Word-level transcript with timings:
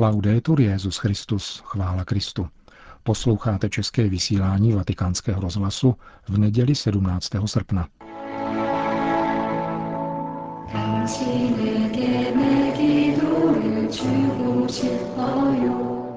Laudetur 0.00 0.60
Jezus 0.60 0.96
Christus, 0.96 1.62
chvála 1.64 2.04
Kristu. 2.04 2.48
Posloucháte 3.02 3.68
české 3.68 4.08
vysílání 4.08 4.72
Vatikánského 4.72 5.40
rozhlasu 5.40 5.94
v 6.28 6.38
neděli 6.38 6.74
17. 6.74 7.28
srpna. 7.46 7.88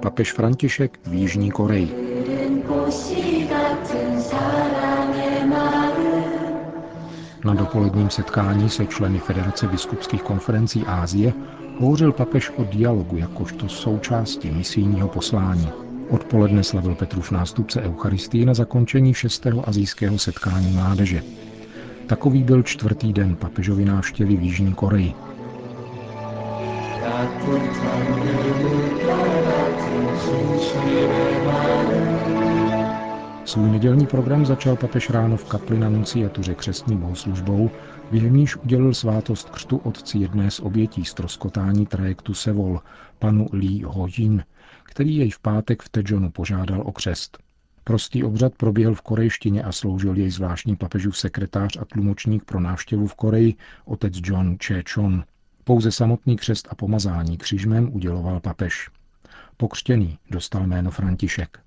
Papež 0.01 0.33
František 0.33 0.99
v 1.05 1.13
Jižní 1.13 1.51
Koreji. 1.51 2.12
Na 7.43 7.53
dopoledním 7.53 8.09
setkání 8.09 8.69
se 8.69 8.85
členy 8.85 9.19
Federace 9.19 9.67
biskupských 9.67 10.23
konferencí 10.23 10.83
Ázie 10.85 11.33
hovořil 11.79 12.11
papež 12.11 12.51
o 12.57 12.63
dialogu 12.63 13.17
jakožto 13.17 13.69
součásti 13.69 14.51
misijního 14.51 15.07
poslání. 15.07 15.69
Odpoledne 16.09 16.63
slavil 16.63 16.95
Petrův 16.95 17.31
nástupce 17.31 17.81
Eucharistii 17.81 18.45
na 18.45 18.53
zakončení 18.53 19.13
šestého 19.13 19.69
azijského 19.69 20.17
setkání 20.17 20.71
mládeže. 20.71 21.23
Takový 22.07 22.43
byl 22.43 22.63
čtvrtý 22.63 23.13
den 23.13 23.35
papežovy 23.35 23.85
návštěvy 23.85 24.35
v 24.35 24.41
Jižní 24.41 24.73
Koreji. 24.73 25.13
Svůj 33.45 33.71
nedělní 33.71 34.07
program 34.07 34.45
začal 34.45 34.75
papež 34.75 35.09
ráno 35.09 35.37
v 35.37 35.45
kapli 35.45 35.77
na 35.77 35.89
nunciatuře 35.89 36.55
křestní 36.55 36.97
bohoslužbou, 36.97 37.69
během 38.11 38.35
níž 38.35 38.55
udělil 38.55 38.93
svátost 38.93 39.49
křtu 39.49 39.77
otci 39.77 40.17
jedné 40.17 40.51
z 40.51 40.59
obětí 40.59 41.05
stroskotání 41.05 41.85
trajektu 41.85 42.33
Sevol, 42.33 42.79
panu 43.19 43.47
Lee 43.51 43.83
Ho-jin, 43.83 44.43
který 44.83 45.15
jej 45.15 45.29
v 45.29 45.39
pátek 45.39 45.83
v 45.83 45.89
Tejonu 45.89 46.31
požádal 46.31 46.81
o 46.85 46.91
křest. 46.91 47.37
Prostý 47.83 48.23
obřad 48.23 48.55
proběhl 48.55 48.95
v 48.95 49.01
korejštině 49.01 49.63
a 49.63 49.71
sloužil 49.71 50.17
jej 50.17 50.31
zvláštní 50.31 50.75
papežův 50.75 51.17
sekretář 51.17 51.77
a 51.81 51.85
tlumočník 51.85 52.45
pro 52.45 52.59
návštěvu 52.59 53.07
v 53.07 53.15
Koreji, 53.15 53.55
otec 53.85 54.13
John 54.23 54.57
Che-chon. 54.57 55.23
Pouze 55.63 55.91
samotný 55.91 56.35
křest 56.35 56.67
a 56.71 56.75
pomazání 56.75 57.37
křižmem 57.37 57.89
uděloval 57.93 58.39
papež. 58.39 58.89
Pokřtěný 59.57 60.19
dostal 60.29 60.67
jméno 60.67 60.91
František. 60.91 61.62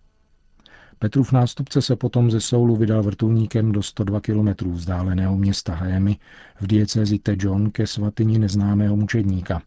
Petrův 0.99 1.33
nástupce 1.33 1.83
se 1.83 1.97
potom 1.97 2.31
ze 2.31 2.41
Soulu 2.41 2.77
vydal 2.77 3.03
vrtulníkem 3.03 3.73
do 3.73 3.83
102 3.83 4.21
kilometrů 4.21 4.73
vzdáleného 4.73 5.37
města 5.37 5.75
Hayemi 5.75 6.17
v 6.61 6.67
diecézi 6.67 7.19
Tejon 7.19 7.71
ke 7.71 7.87
svatyni 7.87 8.39
neznámého 8.39 8.97
mučedníka. 8.97 9.63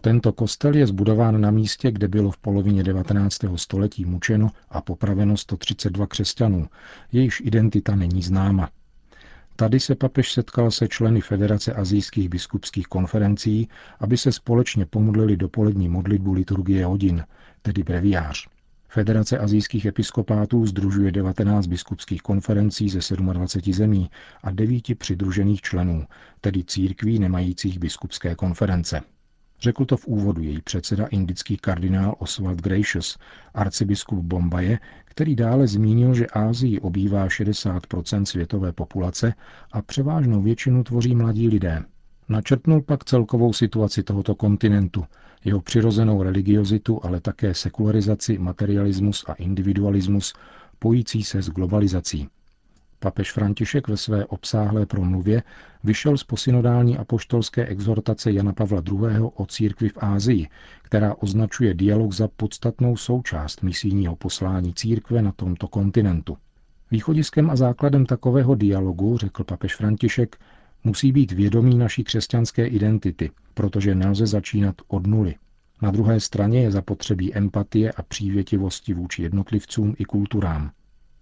Tento 0.00 0.32
kostel 0.32 0.74
je 0.76 0.86
zbudován 0.86 1.40
na 1.40 1.50
místě, 1.50 1.90
kde 1.90 2.08
bylo 2.08 2.30
v 2.30 2.38
polovině 2.38 2.82
19. 2.82 3.38
století 3.56 4.04
mučeno 4.04 4.50
a 4.70 4.80
popraveno 4.80 5.36
132 5.36 6.06
křesťanů, 6.06 6.68
jejichž 7.12 7.40
identita 7.44 7.96
není 7.96 8.22
známa. 8.22 8.70
Tady 9.56 9.80
se 9.80 9.94
papež 9.94 10.32
setkal 10.32 10.70
se 10.70 10.88
členy 10.88 11.20
Federace 11.20 11.72
azijských 11.72 12.28
biskupských 12.28 12.86
konferencí, 12.86 13.68
aby 14.00 14.16
se 14.16 14.32
společně 14.32 14.86
pomodlili 14.86 15.36
dopolední 15.36 15.88
modlitbu 15.88 16.32
liturgie 16.32 16.84
hodin, 16.86 17.24
tedy 17.62 17.82
breviář. 17.82 18.53
Federace 18.94 19.38
azijských 19.38 19.86
episkopátů 19.86 20.66
združuje 20.66 21.12
19 21.12 21.66
biskupských 21.66 22.22
konferencí 22.22 22.88
ze 22.88 23.16
27 23.16 23.72
zemí 23.72 24.10
a 24.42 24.50
devíti 24.50 24.94
přidružených 24.94 25.60
členů, 25.60 26.04
tedy 26.40 26.64
církví 26.64 27.18
nemajících 27.18 27.78
biskupské 27.78 28.34
konference. 28.34 29.00
Řekl 29.60 29.84
to 29.84 29.96
v 29.96 30.06
úvodu 30.06 30.42
její 30.42 30.62
předseda 30.62 31.06
indický 31.06 31.56
kardinál 31.56 32.14
Oswald 32.18 32.60
Gracious, 32.60 33.18
arcibiskup 33.54 34.18
Bombaje, 34.24 34.78
který 35.04 35.36
dále 35.36 35.66
zmínil, 35.66 36.14
že 36.14 36.26
Ázii 36.26 36.80
obývá 36.80 37.28
60% 37.28 38.24
světové 38.24 38.72
populace 38.72 39.34
a 39.72 39.82
převážnou 39.82 40.42
většinu 40.42 40.84
tvoří 40.84 41.14
mladí 41.14 41.48
lidé. 41.48 41.82
Načrtnul 42.28 42.82
pak 42.82 43.04
celkovou 43.04 43.52
situaci 43.52 44.02
tohoto 44.02 44.34
kontinentu, 44.34 45.04
jeho 45.44 45.60
přirozenou 45.60 46.22
religiozitu, 46.22 47.00
ale 47.04 47.20
také 47.20 47.54
sekularizaci, 47.54 48.38
materialismus 48.38 49.24
a 49.28 49.32
individualismus, 49.32 50.34
pojící 50.78 51.22
se 51.22 51.42
s 51.42 51.50
globalizací. 51.50 52.28
Papež 52.98 53.32
František 53.32 53.88
ve 53.88 53.96
své 53.96 54.24
obsáhlé 54.24 54.86
promluvě 54.86 55.42
vyšel 55.84 56.16
z 56.16 56.24
posynodální 56.24 56.98
apoštolské 56.98 57.66
exhortace 57.66 58.32
Jana 58.32 58.52
Pavla 58.52 58.82
II. 58.92 59.20
o 59.36 59.46
církvi 59.46 59.88
v 59.88 59.98
Ázii, 60.00 60.48
která 60.82 61.14
označuje 61.14 61.74
dialog 61.74 62.12
za 62.12 62.28
podstatnou 62.28 62.96
součást 62.96 63.62
misijního 63.62 64.16
poslání 64.16 64.74
církve 64.74 65.22
na 65.22 65.32
tomto 65.32 65.68
kontinentu. 65.68 66.36
Východiskem 66.90 67.50
a 67.50 67.56
základem 67.56 68.06
takového 68.06 68.54
dialogu, 68.54 69.18
řekl 69.18 69.44
papež 69.44 69.76
František, 69.76 70.36
musí 70.84 71.12
být 71.12 71.32
vědomí 71.32 71.78
naší 71.78 72.04
křesťanské 72.04 72.66
identity, 72.66 73.30
protože 73.54 73.94
nelze 73.94 74.26
začínat 74.26 74.74
od 74.88 75.06
nuly. 75.06 75.34
Na 75.82 75.90
druhé 75.90 76.20
straně 76.20 76.60
je 76.62 76.70
zapotřebí 76.70 77.34
empatie 77.34 77.92
a 77.92 78.02
přívětivosti 78.02 78.94
vůči 78.94 79.22
jednotlivcům 79.22 79.94
i 79.98 80.04
kulturám. 80.04 80.70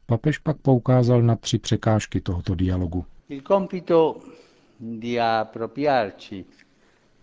Papež 0.07 0.39
pak 0.39 0.57
poukázal 0.57 1.23
na 1.23 1.37
tři 1.37 1.59
překážky 1.59 2.21
tohoto 2.21 2.55
dialogu. 2.55 3.05
Il 3.29 3.41
compito 3.41 4.21
di 4.81 5.21
appropriarci 5.21 6.45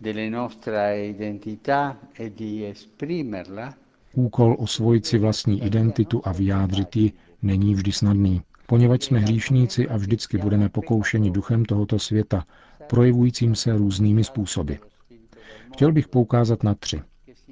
delle 0.00 0.30
nostra 0.30 0.92
identità 0.94 1.96
e 2.18 2.30
di 2.30 2.66
esprimerla 2.66 3.74
Úkol 4.14 4.56
osvojit 4.58 5.06
si 5.06 5.18
vlastní 5.18 5.62
identitu 5.66 6.22
a 6.24 6.32
vyjádřit 6.32 6.96
ji 6.96 7.12
není 7.42 7.74
vždy 7.74 7.92
snadný, 7.92 8.42
poněvadž 8.70 9.04
jsme 9.04 9.18
hříšníci 9.18 9.88
a 9.88 9.96
vždycky 9.96 10.38
budeme 10.38 10.68
pokoušeni 10.68 11.30
duchem 11.30 11.64
tohoto 11.64 11.98
světa, 11.98 12.44
projevujícím 12.86 13.54
se 13.54 13.76
různými 13.76 14.24
způsoby. 14.24 14.74
Chtěl 15.72 15.92
bych 15.92 16.08
poukázat 16.08 16.62
na 16.62 16.74
tři. 16.74 17.02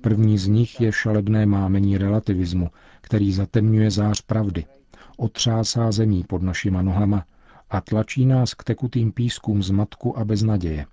První 0.00 0.38
z 0.38 0.46
nich 0.46 0.80
je 0.80 0.92
šalebné 0.92 1.46
mámení 1.46 1.98
relativismu, 1.98 2.70
který 3.00 3.32
zatemňuje 3.32 3.90
zář 3.90 4.20
pravdy, 4.20 4.64
otřásá 5.16 5.92
zemí 5.92 6.24
pod 6.28 6.42
našima 6.42 6.82
nohama 6.82 7.24
a 7.70 7.80
tlačí 7.80 8.26
nás 8.26 8.54
k 8.54 8.64
tekutým 8.64 9.12
pískům 9.12 9.62
zmatku 9.62 10.18
a 10.18 10.24
beznaděje. 10.24 10.86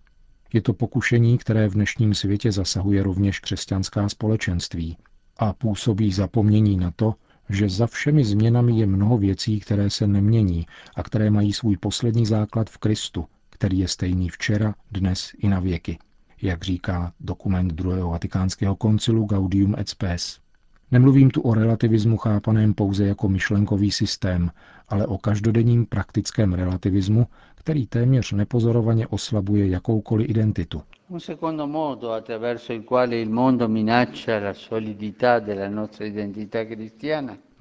Je 0.53 0.61
to 0.61 0.73
pokušení, 0.73 1.37
které 1.37 1.67
v 1.67 1.73
dnešním 1.73 2.13
světě 2.13 2.51
zasahuje 2.51 3.03
rovněž 3.03 3.39
křesťanská 3.39 4.09
společenství 4.09 4.97
a 5.37 5.53
působí 5.53 6.11
zapomnění 6.11 6.77
na 6.77 6.91
to, 6.95 7.13
že 7.50 7.69
za 7.69 7.88
všemi 7.88 8.25
změnami 8.25 8.79
je 8.79 8.85
mnoho 8.85 9.17
věcí, 9.17 9.59
které 9.59 9.89
se 9.89 10.07
nemění 10.07 10.67
a 10.95 11.03
které 11.03 11.29
mají 11.29 11.53
svůj 11.53 11.78
poslední 11.78 12.25
základ 12.25 12.69
v 12.69 12.78
Kristu, 12.78 13.25
který 13.50 13.79
je 13.79 13.88
stejný 13.88 14.29
včera, 14.29 14.75
dnes 14.91 15.31
i 15.38 15.47
na 15.47 15.59
věky, 15.59 15.97
jak 16.41 16.63
říká 16.63 17.13
dokument 17.19 17.73
druhého 17.73 18.09
vatikánského 18.09 18.75
koncilu 18.75 19.25
Gaudium 19.25 19.75
et 19.79 19.89
Spes. 19.89 20.39
Nemluvím 20.91 21.29
tu 21.29 21.41
o 21.41 21.53
relativismu 21.53 22.18
chápaném 22.18 22.73
pouze 22.73 23.06
jako 23.06 23.29
myšlenkový 23.29 23.91
systém, 23.91 24.51
ale 24.90 25.07
o 25.07 25.18
každodenním 25.18 25.85
praktickém 25.85 26.53
relativismu, 26.53 27.28
který 27.56 27.88
téměř 27.88 28.31
nepozorovaně 28.31 29.07
oslabuje 29.07 29.68
jakoukoliv 29.68 30.29
identitu. 30.29 30.81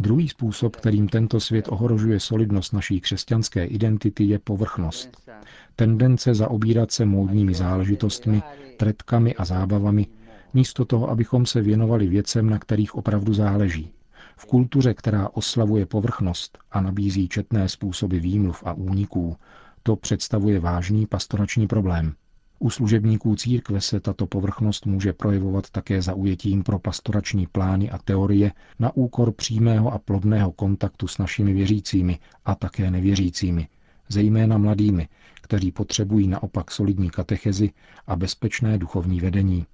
Druhý 0.00 0.28
způsob, 0.28 0.76
kterým 0.76 1.08
tento 1.08 1.40
svět 1.40 1.68
ohrožuje 1.68 2.20
solidnost 2.20 2.72
naší 2.72 3.00
křesťanské 3.00 3.64
identity, 3.64 4.24
je 4.24 4.38
povrchnost. 4.38 5.30
Tendence 5.76 6.34
zaobírat 6.34 6.92
se 6.92 7.04
módními 7.04 7.54
záležitostmi, 7.54 8.42
tretkami 8.76 9.34
a 9.34 9.44
zábavami, 9.44 10.06
místo 10.54 10.84
toho, 10.84 11.10
abychom 11.10 11.46
se 11.46 11.60
věnovali 11.62 12.06
věcem, 12.06 12.50
na 12.50 12.58
kterých 12.58 12.94
opravdu 12.94 13.34
záleží. 13.34 13.92
V 14.36 14.46
kultuře, 14.46 14.94
která 14.94 15.28
oslavuje 15.28 15.86
povrchnost 15.86 16.58
a 16.72 16.80
nabízí 16.80 17.28
četné 17.28 17.68
způsoby 17.68 18.18
výmluv 18.18 18.62
a 18.66 18.72
úniků, 18.72 19.36
to 19.82 19.96
představuje 19.96 20.60
vážný 20.60 21.06
pastorační 21.06 21.66
problém. 21.66 22.14
U 22.58 22.70
služebníků 22.70 23.36
církve 23.36 23.80
se 23.80 24.00
tato 24.00 24.26
povrchnost 24.26 24.86
může 24.86 25.12
projevovat 25.12 25.70
také 25.70 26.02
zaujetím 26.02 26.62
pro 26.62 26.78
pastorační 26.78 27.46
plány 27.46 27.90
a 27.90 27.98
teorie 27.98 28.52
na 28.78 28.96
úkor 28.96 29.32
přímého 29.32 29.92
a 29.92 29.98
plodného 29.98 30.52
kontaktu 30.52 31.08
s 31.08 31.18
našimi 31.18 31.52
věřícími 31.52 32.18
a 32.44 32.54
také 32.54 32.90
nevěřícími, 32.90 33.68
zejména 34.08 34.58
mladými, 34.58 35.08
kteří 35.42 35.72
potřebují 35.72 36.28
naopak 36.28 36.70
solidní 36.70 37.10
katechezi 37.10 37.70
a 38.06 38.16
bezpečné 38.16 38.78
duchovní 38.78 39.20
vedení. 39.20 39.66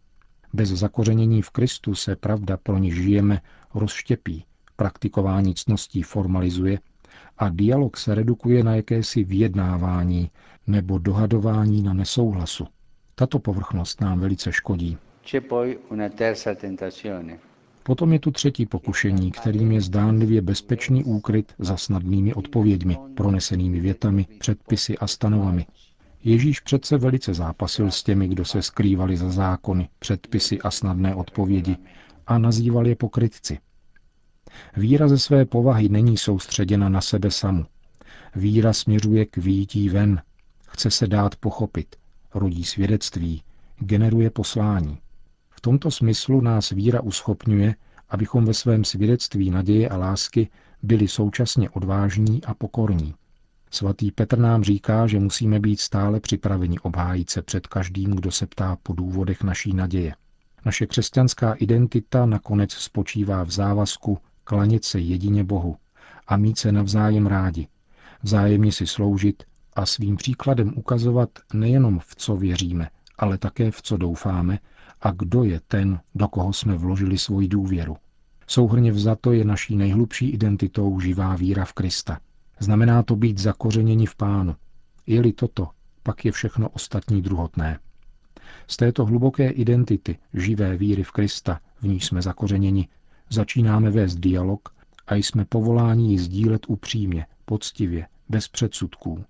Bez 0.52 0.68
zakořenění 0.68 1.42
v 1.42 1.50
Kristu 1.50 1.94
se 1.94 2.16
pravda, 2.16 2.56
pro 2.56 2.78
níž 2.78 2.94
žijeme, 2.94 3.40
rozštěpí, 3.74 4.44
praktikování 4.76 5.54
cností 5.54 6.02
formalizuje 6.02 6.78
a 7.38 7.48
dialog 7.48 7.96
se 7.96 8.14
redukuje 8.14 8.64
na 8.64 8.74
jakési 8.74 9.24
vyjednávání 9.24 10.30
nebo 10.66 10.98
dohadování 10.98 11.82
na 11.82 11.92
nesouhlasu. 11.94 12.66
Tato 13.14 13.38
povrchnost 13.38 14.00
nám 14.00 14.20
velice 14.20 14.52
škodí. 14.52 14.98
Potom 17.82 18.12
je 18.12 18.18
tu 18.18 18.30
třetí 18.30 18.66
pokušení, 18.66 19.30
kterým 19.32 19.72
je 19.72 19.80
zdánlivě 19.80 20.42
bezpečný 20.42 21.04
úkryt 21.04 21.52
za 21.58 21.76
snadnými 21.76 22.34
odpověďmi, 22.34 22.96
pronesenými 23.16 23.80
větami, 23.80 24.26
předpisy 24.38 24.98
a 24.98 25.06
stanovami. 25.06 25.66
Ježíš 26.24 26.60
přece 26.60 26.98
velice 26.98 27.34
zápasil 27.34 27.90
s 27.90 28.02
těmi, 28.02 28.28
kdo 28.28 28.44
se 28.44 28.62
skrývali 28.62 29.16
za 29.16 29.30
zákony, 29.30 29.88
předpisy 29.98 30.60
a 30.60 30.70
snadné 30.70 31.14
odpovědi 31.14 31.76
a 32.26 32.38
nazýval 32.38 32.86
je 32.86 32.96
pokrytci. 32.96 33.58
Víra 34.76 35.08
ze 35.08 35.18
své 35.18 35.44
povahy 35.44 35.88
není 35.88 36.16
soustředěna 36.16 36.88
na 36.88 37.00
sebe 37.00 37.30
samu. 37.30 37.66
Víra 38.36 38.72
směřuje 38.72 39.26
k 39.26 39.36
výjití 39.36 39.88
ven, 39.88 40.22
chce 40.68 40.90
se 40.90 41.06
dát 41.06 41.36
pochopit, 41.36 41.96
rodí 42.34 42.64
svědectví, 42.64 43.42
generuje 43.78 44.30
poslání. 44.30 44.98
V 45.50 45.60
tomto 45.60 45.90
smyslu 45.90 46.40
nás 46.40 46.70
víra 46.70 47.00
uschopňuje, 47.00 47.74
abychom 48.08 48.44
ve 48.44 48.54
svém 48.54 48.84
svědectví 48.84 49.50
naděje 49.50 49.88
a 49.88 49.96
lásky 49.96 50.48
byli 50.82 51.08
současně 51.08 51.70
odvážní 51.70 52.44
a 52.44 52.54
pokorní. 52.54 53.14
Svatý 53.70 54.10
Petr 54.10 54.38
nám 54.38 54.62
říká, 54.62 55.06
že 55.06 55.20
musíme 55.20 55.60
být 55.60 55.80
stále 55.80 56.20
připraveni 56.20 56.78
obhájit 56.78 57.30
se 57.30 57.42
před 57.42 57.66
každým, 57.66 58.10
kdo 58.10 58.30
se 58.30 58.46
ptá 58.46 58.76
po 58.82 58.92
důvodech 58.92 59.42
naší 59.42 59.72
naděje. 59.74 60.14
Naše 60.64 60.86
křesťanská 60.86 61.52
identita 61.52 62.26
nakonec 62.26 62.72
spočívá 62.72 63.44
v 63.44 63.50
závazku 63.50 64.18
klanět 64.44 64.84
se 64.84 65.00
jedině 65.00 65.44
Bohu 65.44 65.76
a 66.26 66.36
mít 66.36 66.58
se 66.58 66.72
navzájem 66.72 67.26
rádi, 67.26 67.68
vzájemně 68.22 68.72
si 68.72 68.86
sloužit 68.86 69.42
a 69.76 69.86
svým 69.86 70.16
příkladem 70.16 70.72
ukazovat 70.76 71.30
nejenom 71.54 71.98
v 71.98 72.14
co 72.16 72.36
věříme, 72.36 72.88
ale 73.18 73.38
také 73.38 73.70
v 73.70 73.82
co 73.82 73.96
doufáme 73.96 74.58
a 75.00 75.10
kdo 75.10 75.44
je 75.44 75.60
ten, 75.68 76.00
do 76.14 76.28
koho 76.28 76.52
jsme 76.52 76.76
vložili 76.76 77.18
svoji 77.18 77.48
důvěru. 77.48 77.96
Souhrně 78.46 78.92
vzato 78.92 79.32
je 79.32 79.44
naší 79.44 79.76
nejhlubší 79.76 80.30
identitou 80.30 81.00
živá 81.00 81.36
víra 81.36 81.64
v 81.64 81.72
Krista. 81.72 82.18
Znamená 82.60 83.02
to 83.02 83.16
být 83.16 83.38
zakořeněni 83.38 84.06
v 84.06 84.16
Pánu. 84.16 84.56
Je-li 85.06 85.32
toto, 85.32 85.68
pak 86.02 86.24
je 86.24 86.32
všechno 86.32 86.68
ostatní 86.68 87.22
druhotné. 87.22 87.78
Z 88.66 88.76
této 88.76 89.04
hluboké 89.04 89.50
identity 89.50 90.18
živé 90.34 90.76
víry 90.76 91.02
v 91.02 91.10
Krista, 91.10 91.60
v 91.80 91.88
níž 91.88 92.06
jsme 92.06 92.22
zakořeněni, 92.22 92.88
začínáme 93.30 93.90
vést 93.90 94.14
dialog 94.14 94.68
a 95.06 95.14
jsme 95.14 95.44
povoláni 95.44 96.10
ji 96.10 96.18
sdílet 96.18 96.66
upřímně, 96.68 97.26
poctivě, 97.44 98.06
bez 98.28 98.48
předsudků, 98.48 99.24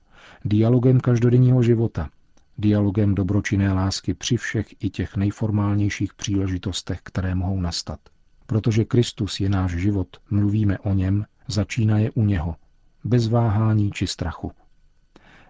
dialogem 0.45 1.01
každodenního 1.01 1.63
života, 1.63 2.11
dialogem 2.59 3.15
dobročinné 3.15 3.73
lásky 3.73 4.15
při 4.15 4.37
všech 4.37 4.67
i 4.81 4.91
těch 4.91 5.17
nejformálnějších 5.17 6.15
příležitostech, 6.15 7.01
které 7.03 7.35
mohou 7.35 7.61
nastat. 7.61 8.01
Protože 8.47 8.85
Kristus 8.85 9.41
je 9.41 9.49
náš 9.49 9.73
život, 9.73 10.09
mluvíme 10.31 10.79
o 10.79 10.95
něm, 10.95 11.25
začíná 11.49 11.99
je 11.99 12.11
u 12.11 12.25
něho, 12.25 12.57
bez 13.05 13.29
váhání 13.29 13.91
či 13.91 14.07
strachu. 14.07 14.53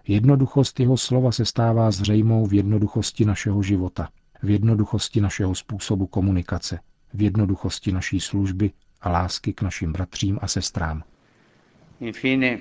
Jednoduchost 0.07 0.79
jeho 0.79 0.97
slova 0.97 1.31
se 1.31 1.45
stává 1.45 1.91
zřejmou 1.91 2.45
v 2.45 2.53
jednoduchosti 2.53 3.25
našeho 3.25 3.63
života, 3.63 4.09
v 4.43 4.49
jednoduchosti 4.49 5.21
našeho 5.21 5.55
způsobu 5.55 6.07
komunikace, 6.07 6.79
v 7.13 7.21
jednoduchosti 7.21 7.91
naší 7.91 8.19
služby 8.19 8.71
a 9.01 9.09
lásky 9.09 9.53
k 9.53 9.61
našim 9.61 9.91
bratřím 9.93 10.39
a 10.41 10.47
sestrám. 10.47 11.03
Infine, 11.99 12.59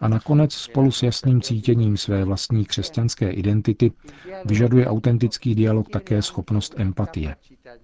a 0.00 0.08
nakonec 0.08 0.54
spolu 0.54 0.90
s 0.92 1.02
jasným 1.02 1.42
cítěním 1.42 1.96
své 1.96 2.24
vlastní 2.24 2.64
křesťanské 2.64 3.30
identity 3.30 3.92
vyžaduje 4.44 4.86
autentický 4.86 5.54
dialog 5.54 5.88
také 5.88 6.22
schopnost 6.22 6.74
empatie. 6.76 7.36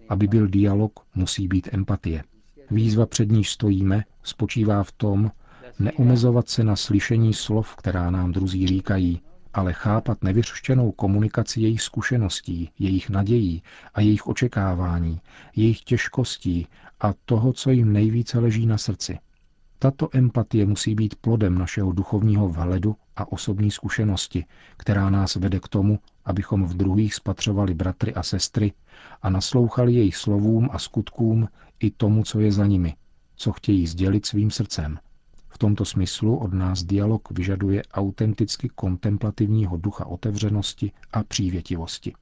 Aby 0.08 0.26
byl 0.26 0.46
dialog, 0.48 0.92
musí 1.14 1.48
být 1.48 1.68
empatie. 1.72 2.22
Výzva 2.70 3.06
před 3.06 3.30
níž 3.30 3.50
stojíme 3.50 4.04
spočívá 4.22 4.82
v 4.82 4.92
tom, 4.92 5.30
neomezovat 5.78 6.48
se 6.48 6.64
na 6.64 6.76
slyšení 6.76 7.34
slov, 7.34 7.76
která 7.76 8.10
nám 8.10 8.32
druzí 8.32 8.66
říkají, 8.66 9.20
ale 9.54 9.72
chápat 9.72 10.24
nevyřštěnou 10.24 10.92
komunikaci 10.92 11.60
jejich 11.60 11.82
zkušeností, 11.82 12.70
jejich 12.78 13.10
nadějí 13.10 13.62
a 13.94 14.00
jejich 14.00 14.26
očekávání, 14.26 15.20
jejich 15.56 15.80
těžkostí 15.80 16.66
a 17.00 17.12
toho, 17.24 17.52
co 17.52 17.70
jim 17.70 17.92
nejvíce 17.92 18.38
leží 18.38 18.66
na 18.66 18.78
srdci. 18.78 19.18
Tato 19.78 20.08
empatie 20.12 20.66
musí 20.66 20.94
být 20.94 21.14
plodem 21.14 21.58
našeho 21.58 21.92
duchovního 21.92 22.48
vhledu 22.48 22.96
a 23.16 23.32
osobní 23.32 23.70
zkušenosti, 23.70 24.44
která 24.76 25.10
nás 25.10 25.36
vede 25.36 25.60
k 25.60 25.68
tomu, 25.68 25.98
abychom 26.24 26.64
v 26.66 26.74
druhých 26.74 27.14
spatřovali 27.14 27.74
bratry 27.74 28.14
a 28.14 28.22
sestry 28.22 28.72
a 29.22 29.30
naslouchali 29.30 29.92
jejich 29.94 30.16
slovům 30.16 30.68
a 30.72 30.78
skutkům 30.78 31.48
i 31.80 31.90
tomu, 31.90 32.22
co 32.22 32.40
je 32.40 32.52
za 32.52 32.66
nimi, 32.66 32.94
co 33.36 33.52
chtějí 33.52 33.86
sdělit 33.86 34.26
svým 34.26 34.50
srdcem. 34.50 34.98
V 35.48 35.58
tomto 35.58 35.84
smyslu 35.84 36.36
od 36.36 36.52
nás 36.52 36.82
dialog 36.84 37.30
vyžaduje 37.30 37.82
autenticky 37.92 38.68
kontemplativního 38.68 39.76
ducha 39.76 40.06
otevřenosti 40.06 40.92
a 41.12 41.24
přívětivosti. 41.24 42.12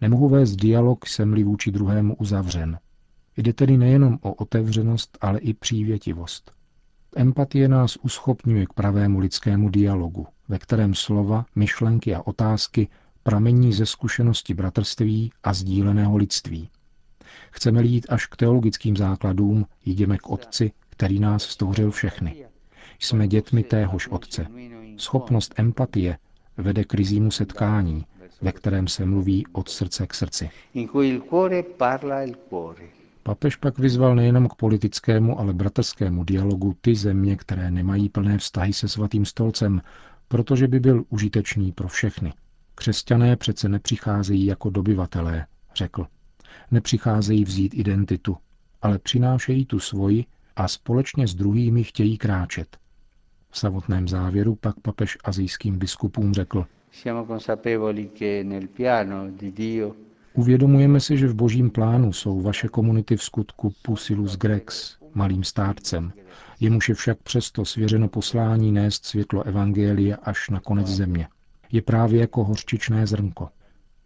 Nemohu 0.00 0.28
vést 0.28 0.56
dialog, 0.56 1.06
jsem-li 1.06 1.44
vůči 1.44 1.70
druhému 1.70 2.14
uzavřen. 2.14 2.78
Jde 3.36 3.52
tedy 3.52 3.76
nejenom 3.76 4.18
o 4.22 4.34
otevřenost, 4.34 5.18
ale 5.20 5.38
i 5.38 5.54
přívětivost. 5.54 6.52
Empatie 7.16 7.68
nás 7.68 7.96
uschopňuje 7.96 8.66
k 8.66 8.72
pravému 8.72 9.18
lidskému 9.18 9.68
dialogu, 9.68 10.26
ve 10.48 10.58
kterém 10.58 10.94
slova, 10.94 11.46
myšlenky 11.54 12.14
a 12.14 12.26
otázky 12.26 12.88
pramení 13.22 13.72
ze 13.72 13.86
zkušenosti 13.86 14.54
bratrství 14.54 15.32
a 15.44 15.54
sdíleného 15.54 16.16
lidství. 16.16 16.68
Chceme 17.50 17.82
jít 17.82 18.06
až 18.08 18.26
k 18.26 18.36
teologickým 18.36 18.96
základům, 18.96 19.66
jdeme 19.86 20.18
k 20.18 20.30
Otci, 20.30 20.72
který 20.90 21.20
nás 21.20 21.42
stvořil 21.42 21.90
všechny. 21.90 22.46
Jsme 22.98 23.28
dětmi 23.28 23.62
téhož 23.62 24.08
Otce. 24.08 24.46
Schopnost 24.96 25.54
empatie 25.56 26.18
vede 26.56 26.84
k 26.84 26.94
rizímu 26.94 27.30
setkání, 27.30 28.06
ve 28.42 28.52
kterém 28.52 28.88
se 28.88 29.06
mluví 29.06 29.46
od 29.52 29.68
srdce 29.68 30.06
k 30.06 30.14
srdci. 30.14 30.50
Papež 33.26 33.56
pak 33.56 33.78
vyzval 33.78 34.14
nejenom 34.14 34.48
k 34.48 34.54
politickému, 34.54 35.40
ale 35.40 35.52
bratrskému 35.52 36.24
dialogu 36.24 36.76
ty 36.80 36.94
země, 36.94 37.36
které 37.36 37.70
nemají 37.70 38.08
plné 38.08 38.38
vztahy 38.38 38.72
se 38.72 38.88
svatým 38.88 39.24
stolcem, 39.24 39.80
protože 40.28 40.68
by 40.68 40.80
byl 40.80 41.04
užitečný 41.08 41.72
pro 41.72 41.88
všechny. 41.88 42.32
Křesťané 42.74 43.36
přece 43.36 43.68
nepřicházejí 43.68 44.46
jako 44.46 44.70
dobyvatelé, 44.70 45.46
řekl. 45.74 46.06
Nepřicházejí 46.70 47.44
vzít 47.44 47.74
identitu, 47.74 48.36
ale 48.82 48.98
přinášejí 48.98 49.66
tu 49.66 49.80
svoji 49.80 50.24
a 50.56 50.68
společně 50.68 51.26
s 51.26 51.34
druhými 51.34 51.84
chtějí 51.84 52.18
kráčet. 52.18 52.76
V 53.50 53.58
samotném 53.58 54.08
závěru 54.08 54.54
pak 54.54 54.80
papež 54.80 55.18
azijským 55.24 55.78
biskupům 55.78 56.34
řekl, 56.34 56.66
Uvědomujeme 60.36 61.00
si, 61.00 61.18
že 61.18 61.28
v 61.28 61.34
božím 61.34 61.70
plánu 61.70 62.12
jsou 62.12 62.40
vaše 62.40 62.68
komunity 62.68 63.16
v 63.16 63.22
skutku 63.22 63.74
Pusilus 63.82 64.36
Grex, 64.36 64.96
malým 65.14 65.44
státcem, 65.44 66.12
jemuž 66.60 66.88
je 66.88 66.94
však 66.94 67.18
přesto 67.18 67.64
svěřeno 67.64 68.08
poslání 68.08 68.72
nést 68.72 69.04
světlo 69.04 69.42
Evangelia 69.42 70.16
až 70.22 70.50
na 70.50 70.60
konec 70.60 70.86
země. 70.86 71.28
Je 71.72 71.82
právě 71.82 72.20
jako 72.20 72.44
hořčičné 72.44 73.06
zrnko. 73.06 73.48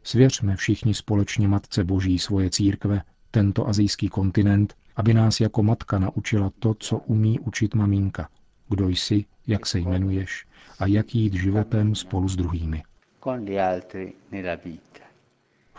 Svěřme 0.02 0.56
všichni 0.56 0.94
společně 0.94 1.48
Matce 1.48 1.84
Boží 1.84 2.18
svoje 2.18 2.50
církve, 2.50 3.02
tento 3.30 3.68
azijský 3.68 4.08
kontinent, 4.08 4.74
aby 4.96 5.14
nás 5.14 5.40
jako 5.40 5.62
matka 5.62 5.98
naučila 5.98 6.50
to, 6.58 6.74
co 6.78 6.98
umí 6.98 7.40
učit 7.40 7.74
maminka. 7.74 8.28
Kdo 8.68 8.88
jsi, 8.88 9.24
jak 9.46 9.66
se 9.66 9.78
jmenuješ 9.78 10.46
a 10.78 10.86
jak 10.86 11.14
jít 11.14 11.34
životem 11.34 11.94
spolu 11.94 12.28
s 12.28 12.36
druhými. 12.36 12.82
V 13.20 13.20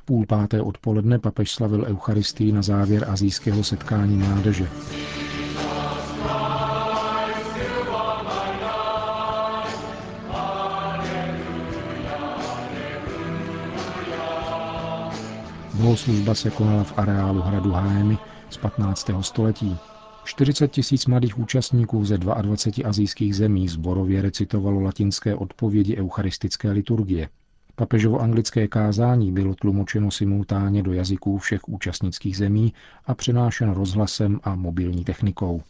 půl 0.09 0.25
páté 0.25 0.61
odpoledne 0.61 1.19
papež 1.19 1.51
slavil 1.51 1.85
Eucharistii 1.87 2.51
na 2.51 2.61
závěr 2.61 3.05
azijského 3.09 3.63
setkání 3.63 4.17
mládeže. 4.17 4.69
Bohoslužba 15.73 16.35
se 16.35 16.49
konala 16.49 16.83
v 16.83 16.93
areálu 16.97 17.41
hradu 17.41 17.71
Hájemy 17.71 18.17
z 18.49 18.57
15. 18.57 19.09
století. 19.21 19.77
40 20.23 20.67
tisíc 20.67 21.05
mladých 21.05 21.39
účastníků 21.39 22.05
ze 22.05 22.17
22 22.17 22.89
azijských 22.89 23.35
zemí 23.35 23.67
zborově 23.67 24.21
recitovalo 24.21 24.79
latinské 24.79 25.35
odpovědi 25.35 25.97
eucharistické 25.97 26.71
liturgie. 26.71 27.29
Papežovo 27.79 28.19
anglické 28.19 28.67
kázání 28.67 29.31
bylo 29.31 29.55
tlumočeno 29.55 30.11
simultánně 30.11 30.83
do 30.83 30.93
jazyků 30.93 31.37
všech 31.37 31.69
účastnických 31.69 32.37
zemí 32.37 32.73
a 33.05 33.15
přenášeno 33.15 33.73
rozhlasem 33.73 34.39
a 34.43 34.55
mobilní 34.55 35.03
technikou. 35.03 35.61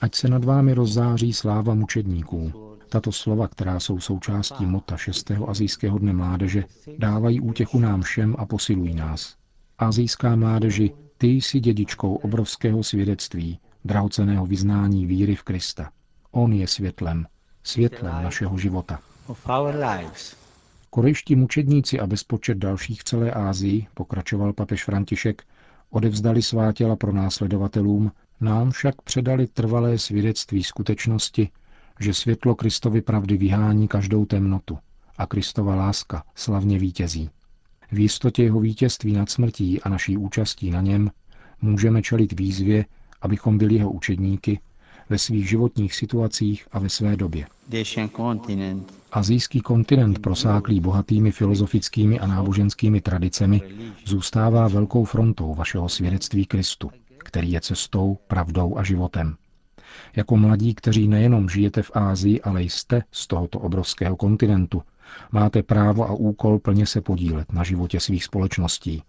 Ať 0.00 0.14
se 0.14 0.28
nad 0.28 0.44
vámi 0.44 0.74
rozzáří 0.74 1.32
sláva 1.32 1.74
mučedníků. 1.74 2.52
Tato 2.88 3.12
slova, 3.12 3.48
která 3.48 3.80
jsou 3.80 4.00
součástí 4.00 4.66
mota 4.66 4.96
6. 4.96 5.30
azijského 5.46 5.98
dne 5.98 6.12
mládeže, 6.12 6.64
dávají 6.98 7.40
útěchu 7.40 7.78
nám 7.78 8.02
všem 8.02 8.34
a 8.38 8.46
posilují 8.46 8.94
nás. 8.94 9.36
Azijská 9.78 10.36
mládeži, 10.36 10.92
ty 11.18 11.26
jsi 11.26 11.60
dědičkou 11.60 12.14
obrovského 12.14 12.82
svědectví, 12.82 13.58
drahoceného 13.84 14.46
vyznání 14.46 15.06
víry 15.06 15.34
v 15.34 15.42
Krista. 15.42 15.90
On 16.30 16.52
je 16.52 16.66
světlem, 16.66 17.26
světlem 17.62 18.22
našeho 18.22 18.58
života. 18.58 19.00
Korejští 20.90 21.36
mučedníci 21.36 22.00
a 22.00 22.06
bezpočet 22.06 22.58
dalších 22.58 23.00
v 23.00 23.04
celé 23.04 23.30
Ázii, 23.30 23.86
pokračoval 23.94 24.52
papež 24.52 24.84
František, 24.84 25.42
odevzdali 25.90 26.42
svá 26.42 26.72
těla 26.72 26.96
pro 26.96 27.12
následovatelům, 27.12 28.12
nám 28.40 28.70
však 28.70 29.02
předali 29.02 29.46
trvalé 29.46 29.98
svědectví 29.98 30.64
skutečnosti, 30.64 31.50
že 32.00 32.14
světlo 32.14 32.54
Kristovy 32.54 33.02
pravdy 33.02 33.36
vyhání 33.36 33.88
každou 33.88 34.24
temnotu 34.24 34.78
a 35.18 35.26
Kristova 35.26 35.74
láska 35.74 36.24
slavně 36.34 36.78
vítězí. 36.78 37.30
V 37.92 37.98
jistotě 37.98 38.42
jeho 38.42 38.60
vítězství 38.60 39.12
nad 39.12 39.30
smrtí 39.30 39.82
a 39.82 39.88
naší 39.88 40.16
účastí 40.16 40.70
na 40.70 40.80
něm 40.80 41.10
můžeme 41.62 42.02
čelit 42.02 42.32
výzvě, 42.40 42.84
abychom 43.22 43.58
byli 43.58 43.74
jeho 43.74 43.90
učedníky 43.90 44.60
ve 45.10 45.18
svých 45.18 45.48
životních 45.48 45.94
situacích 45.94 46.66
a 46.72 46.78
ve 46.78 46.88
své 46.88 47.16
době. 47.16 47.46
Azijský 49.12 49.60
kontinent 49.60 50.18
prosáklý 50.18 50.80
bohatými 50.80 51.32
filozofickými 51.32 52.20
a 52.20 52.26
náboženskými 52.26 53.00
tradicemi 53.00 53.62
zůstává 54.04 54.68
velkou 54.68 55.04
frontou 55.04 55.54
vašeho 55.54 55.88
svědectví 55.88 56.46
Kristu, 56.46 56.90
který 57.18 57.52
je 57.52 57.60
cestou, 57.60 58.18
pravdou 58.26 58.78
a 58.78 58.82
životem. 58.82 59.36
Jako 60.16 60.36
mladí, 60.36 60.74
kteří 60.74 61.08
nejenom 61.08 61.48
žijete 61.48 61.82
v 61.82 61.90
Ázii, 61.94 62.40
ale 62.40 62.62
jste 62.62 63.02
z 63.12 63.26
tohoto 63.26 63.58
obrovského 63.58 64.16
kontinentu, 64.16 64.82
máte 65.32 65.62
právo 65.62 66.08
a 66.08 66.12
úkol 66.12 66.58
plně 66.58 66.86
se 66.86 67.00
podílet 67.00 67.52
na 67.52 67.64
životě 67.64 68.00
svých 68.00 68.24
společností. 68.24 69.02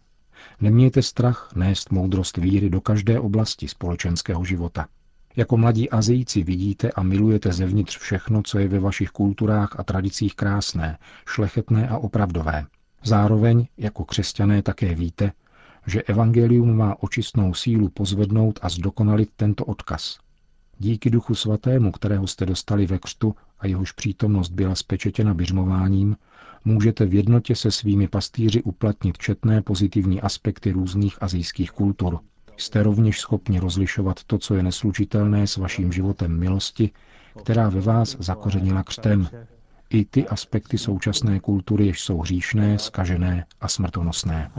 Nemějte 0.62 1.02
strach 1.02 1.50
nést 1.56 1.92
moudrost 1.92 2.38
víry 2.38 2.70
do 2.70 2.82
každé 2.82 3.20
oblasti 3.20 3.68
společenského 3.68 4.46
života. 4.46 4.88
Jako 5.36 5.58
mladí 5.58 5.90
Azijci 5.90 6.44
vidíte 6.44 6.92
a 6.92 7.04
milujete 7.04 7.54
zevnitř 7.54 7.98
všechno, 7.98 8.42
co 8.44 8.60
je 8.60 8.68
ve 8.68 8.80
vašich 8.80 9.10
kulturách 9.10 9.80
a 9.80 9.84
tradicích 9.84 10.36
krásné, 10.36 10.98
šlechetné 11.28 11.90
a 11.90 11.98
opravdové. 11.98 12.66
Zároveň, 13.04 13.68
jako 13.78 14.06
křesťané, 14.06 14.62
také 14.62 14.96
víte, 14.96 15.32
že 15.88 16.02
evangelium 16.02 16.78
má 16.78 17.04
očistnou 17.04 17.54
sílu 17.54 17.90
pozvednout 17.90 18.60
a 18.62 18.70
zdokonalit 18.70 19.30
tento 19.36 19.66
odkaz. 19.66 20.20
Díky 20.78 21.10
Duchu 21.10 21.36
Svatému, 21.36 21.92
kterého 21.92 22.28
jste 22.28 22.46
dostali 22.46 22.86
ve 22.86 23.00
křtu 23.00 23.36
a 23.60 23.68
jehož 23.68 23.92
přítomnost 23.92 24.50
byla 24.50 24.76
spečetěna 24.76 25.34
běžmováním, 25.34 26.18
můžete 26.66 27.06
v 27.06 27.14
jednotě 27.14 27.56
se 27.56 27.72
svými 27.72 28.08
pastýři 28.08 28.64
uplatnit 28.64 29.18
četné 29.18 29.62
pozitivní 29.62 30.22
aspekty 30.22 30.72
různých 30.72 31.24
azijských 31.24 31.72
kultur. 31.72 32.20
Jste 32.62 32.84
rovněž 32.84 33.20
schopni 33.20 33.60
rozlišovat 33.60 34.24
to, 34.24 34.38
co 34.38 34.56
je 34.56 34.64
neslučitelné 34.64 35.48
s 35.48 35.58
vaším 35.58 35.92
životem 35.92 36.40
milosti, 36.40 36.92
která 37.44 37.70
ve 37.70 37.82
vás 37.82 38.18
zakořenila 38.20 38.84
křtem, 38.84 39.30
i 39.90 40.06
ty 40.06 40.28
aspekty 40.28 40.78
současné 40.78 41.40
kultury, 41.40 41.86
jež 41.86 42.02
jsou 42.02 42.20
hříšné, 42.20 42.80
skažené 42.80 43.46
a 43.62 43.68
smrtonosné. 43.68 44.52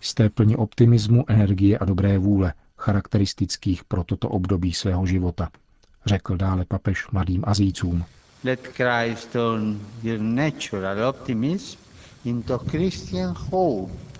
Jste 0.00 0.28
plni 0.30 0.56
optimismu, 0.56 1.24
energie 1.28 1.78
a 1.78 1.84
dobré 1.84 2.18
vůle, 2.18 2.52
charakteristických 2.78 3.84
pro 3.84 4.04
toto 4.04 4.28
období 4.28 4.72
svého 4.72 5.06
života, 5.06 5.48
řekl 6.06 6.36
dále 6.36 6.64
papež 6.64 7.10
mladým 7.10 7.44
Azícům. 7.46 8.04
Let 8.44 8.66
Christ 8.66 9.32
turn 9.32 9.80
your 10.02 10.20
natural 10.20 11.08
optimism. 11.08 11.89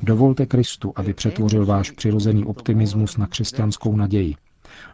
Dovolte 0.02 0.47
Kristu, 0.47 0.92
aby 0.97 1.14
přetvořil 1.14 1.66
váš 1.66 1.90
přirozený 1.90 2.45
optimismus 2.45 3.16
na 3.16 3.26
křesťanskou 3.26 3.97
naději, 3.97 4.35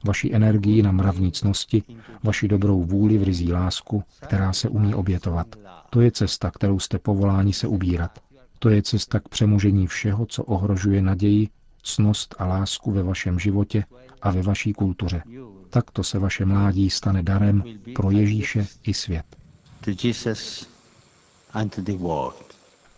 vaši 0.04 0.30
energii 0.34 0.82
na 0.82 0.92
mravnicnosti, 0.92 1.82
vaši 2.22 2.48
dobrou 2.48 2.84
vůli 2.84 3.18
v 3.18 3.22
rizí 3.22 3.52
lásku, 3.52 4.02
která 4.20 4.52
se 4.52 4.68
umí 4.68 4.94
obětovat. 4.94 5.46
To 5.90 6.00
je 6.00 6.10
cesta, 6.10 6.50
kterou 6.50 6.78
jste 6.78 6.98
povoláni 6.98 7.52
se 7.52 7.66
ubírat. 7.68 8.18
To 8.58 8.68
je 8.68 8.82
cesta 8.82 9.20
k 9.20 9.28
přemožení 9.28 9.86
všeho, 9.86 10.26
co 10.26 10.44
ohrožuje 10.44 11.02
naději, 11.02 11.48
cnost 11.82 12.34
a 12.38 12.46
lásku 12.46 12.90
ve 12.92 13.02
vašem 13.02 13.38
životě 13.38 13.84
a 14.22 14.30
ve 14.30 14.42
vaší 14.42 14.72
kultuře. 14.72 15.22
Takto 15.70 16.04
se 16.04 16.18
vaše 16.18 16.44
mládí 16.44 16.90
stane 16.90 17.22
darem 17.22 17.64
pro 17.94 18.10
Ježíše 18.10 18.66
i 18.86 18.94
svět. 18.94 19.26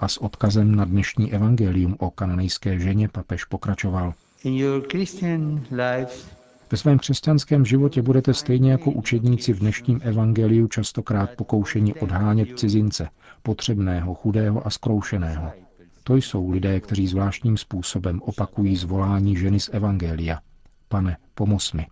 A 0.00 0.08
s 0.08 0.18
odkazem 0.18 0.74
na 0.74 0.84
dnešní 0.84 1.32
evangelium 1.32 1.96
o 1.98 2.10
kananejské 2.10 2.78
ženě 2.78 3.08
papež 3.08 3.44
pokračoval. 3.44 4.14
Ve 6.70 6.76
svém 6.76 6.98
křesťanském 6.98 7.64
životě 7.64 8.02
budete 8.02 8.34
stejně 8.34 8.70
jako 8.72 8.90
učedníci 8.90 9.52
v 9.52 9.58
dnešním 9.58 10.00
evangeliu 10.02 10.68
častokrát 10.68 11.30
pokoušeni 11.36 11.94
odhánět 11.94 12.58
cizince, 12.58 13.08
potřebného, 13.42 14.14
chudého 14.14 14.66
a 14.66 14.70
zkroušeného. 14.70 15.52
To 16.04 16.16
jsou 16.16 16.50
lidé, 16.50 16.80
kteří 16.80 17.06
zvláštním 17.06 17.56
způsobem 17.56 18.22
opakují 18.22 18.76
zvolání 18.76 19.36
ženy 19.36 19.60
z 19.60 19.70
Evangelia. 19.72 20.40
Pane, 20.88 21.16
pomoz 21.34 21.72
mi. 21.72 21.86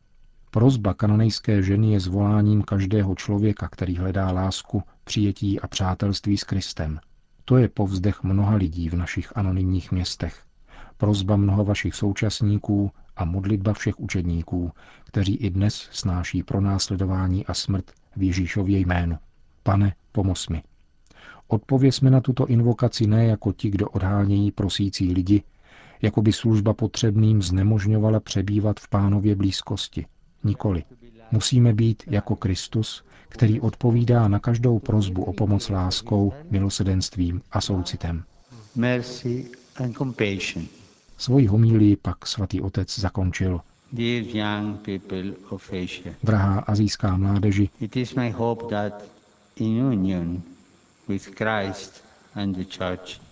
Prozba 0.51 0.95
kanonejské 0.95 1.63
ženy 1.63 1.93
je 1.93 2.01
zvoláním 2.01 2.63
každého 2.63 3.15
člověka, 3.15 3.69
který 3.69 3.97
hledá 3.97 4.31
lásku, 4.31 4.83
přijetí 5.05 5.61
a 5.61 5.69
přátelství 5.69 6.37
s 6.39 6.45
Kristem. 6.45 6.99
To 7.49 7.57
je 7.57 7.69
povzdech 7.69 8.23
mnoha 8.23 8.55
lidí 8.55 8.89
v 8.89 8.95
našich 8.95 9.37
anonymních 9.37 9.93
městech. 9.93 10.43
Prozba 10.97 11.37
mnoha 11.37 11.63
vašich 11.63 11.95
současníků 11.95 12.91
a 13.17 13.25
modlitba 13.25 13.73
všech 13.73 14.01
učedníků, 14.01 14.73
kteří 15.05 15.35
i 15.37 15.51
dnes 15.51 15.89
snáší 15.93 16.43
pronásledování 16.43 17.47
a 17.47 17.55
smrt 17.55 17.93
v 18.17 18.23
Ježíšově 18.23 18.79
jménu. 18.79 19.19
Pane, 19.63 19.95
pomoz 20.13 20.49
mi. 20.49 20.63
Odpověsme 21.49 22.11
na 22.11 22.21
tuto 22.21 22.47
invokaci 22.47 23.07
ne 23.07 23.27
jako 23.27 23.53
ti, 23.53 23.71
kdo 23.71 23.89
odhánějí 23.89 24.53
prosící 24.53 25.13
lidi, 25.13 25.43
jako 26.03 26.23
by 26.23 26.33
služba 26.33 26.75
potřebným 26.75 27.43
znemožňovala 27.43 28.21
přebývat 28.21 28.81
v 28.81 28.89
pánově 28.89 29.35
blízkosti. 29.37 30.07
Nikoli. 30.45 30.85
Musíme 31.31 31.73
být 31.73 32.03
jako 32.07 32.37
Kristus, 32.37 33.05
který 33.29 33.61
odpovídá 33.61 34.29
na 34.29 34.39
každou 34.39 34.79
prozbu 34.79 35.25
o 35.25 35.33
pomoc 35.33 35.69
láskou, 35.69 36.33
milosedenstvím 36.51 37.43
a 37.53 37.61
soucitem. 37.61 38.25
Mercy 38.75 39.51
and 39.77 39.97
compassion. 39.97 40.67
Svoji 41.19 41.47
homílii 41.47 41.97
pak 41.97 42.27
svatý 42.27 42.61
otec 42.61 42.99
zakončil. 42.99 43.61
Drahá 46.23 46.59
azijská 46.61 47.17
mládeži, 47.17 47.69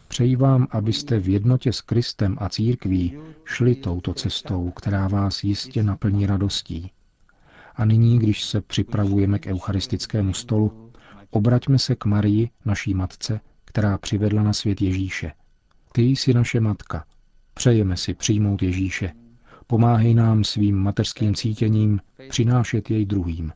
Přeji 0.09 0.37
vám, 0.37 0.67
abyste 0.71 1.19
v 1.19 1.29
jednotě 1.29 1.73
s 1.73 1.81
Kristem 1.81 2.37
a 2.41 2.49
církví 2.49 3.19
šli 3.45 3.75
touto 3.75 4.15
cestou, 4.15 4.71
která 4.71 5.09
vás 5.09 5.45
jistě 5.45 5.83
naplní 5.83 6.27
radostí. 6.27 6.91
A 7.77 7.85
nyní, 7.85 8.19
když 8.19 8.45
se 8.45 8.61
připravujeme 8.61 9.39
k 9.39 9.47
eucharistickému 9.47 10.35
stolu, 10.35 10.91
obraťme 11.31 11.79
se 11.79 11.95
k 11.95 12.05
Marii, 12.05 12.51
naší 12.65 12.95
matce, 12.95 13.41
která 13.65 13.99
přivedla 13.99 14.43
na 14.43 14.53
svět 14.53 14.83
Ježíše. 14.83 15.33
Ty 15.93 16.03
jsi 16.03 16.35
naše 16.35 16.61
matka. 16.61 17.05
Přejeme 17.55 17.97
si 17.97 18.15
přijmout 18.15 18.63
Ježíše. 18.63 19.13
Pomáhej 19.67 20.15
nám 20.15 20.45
svým 20.45 20.77
mateřským 20.79 21.35
cítěním 21.35 22.01
přinášet 22.29 22.91
jej 22.91 23.05
druhým, 23.07 23.53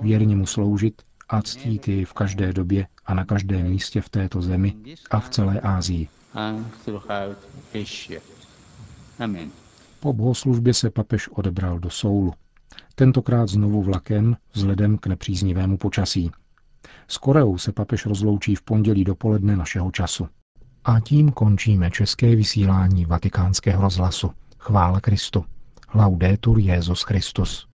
věrně 0.00 0.36
mu 0.36 0.46
sloužit 0.46 1.02
a 1.28 1.42
ctít 1.42 1.88
jej 1.88 2.04
v 2.04 2.12
každé 2.12 2.52
době 2.52 2.86
a 3.06 3.14
na 3.14 3.24
každém 3.24 3.66
místě 3.68 4.00
v 4.00 4.08
této 4.08 4.42
zemi 4.42 4.76
a 5.10 5.20
v 5.20 5.28
celé 5.28 5.60
Ázii. 5.60 6.08
Po 10.00 10.12
bohoslužbě 10.12 10.74
se 10.74 10.90
papež 10.90 11.28
odebral 11.28 11.78
do 11.78 11.90
Soulu. 11.90 12.32
Tentokrát 12.94 13.48
znovu 13.48 13.82
vlakem 13.82 14.36
vzhledem 14.52 14.98
k 14.98 15.06
nepříznivému 15.06 15.76
počasí. 15.76 16.30
S 17.08 17.18
Koreou 17.18 17.58
se 17.58 17.72
papež 17.72 18.06
rozloučí 18.06 18.54
v 18.54 18.62
pondělí 18.62 19.04
dopoledne 19.04 19.56
našeho 19.56 19.90
času. 19.90 20.28
A 20.84 21.00
tím 21.00 21.32
končíme 21.32 21.90
české 21.90 22.36
vysílání 22.36 23.04
vatikánského 23.04 23.82
rozhlasu. 23.82 24.30
Chvála 24.58 25.00
Kristu. 25.00 25.44
Laudetur 25.94 26.58
Jezus 26.58 27.02
Christus. 27.02 27.69